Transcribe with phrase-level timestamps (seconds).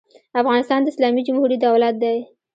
[0.41, 2.17] افغانستان د اسلامي جمهوري دولت دی.